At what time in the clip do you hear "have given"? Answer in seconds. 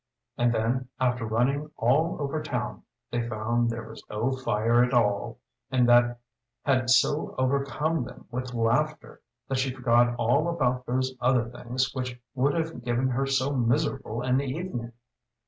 12.55-13.09